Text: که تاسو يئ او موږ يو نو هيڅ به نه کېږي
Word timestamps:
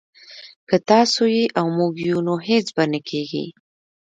که 0.69 0.77
تاسو 0.89 1.21
يئ 1.35 1.45
او 1.59 1.65
موږ 1.77 1.93
يو 2.09 2.19
نو 2.27 2.33
هيڅ 2.47 2.65
به 2.75 2.83
نه 2.91 2.99
کېږي 3.09 3.45